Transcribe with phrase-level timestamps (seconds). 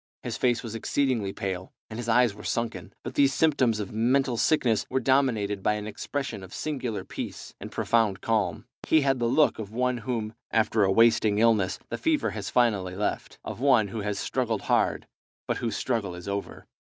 [0.23, 2.91] His face was exceedingly pale, and his eyes were sunken.
[3.03, 7.71] But these symptoms of mental sickness were dominated by an expression of singular peace and
[7.71, 8.65] profound calm.
[8.87, 12.95] He had the look of one whom, after a wasting illness, the fever has finally
[12.95, 15.05] left; of one who has struggled hard,
[15.47, 16.65] but whose struggle is over.